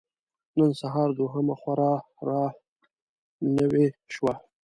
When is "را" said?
2.27-2.43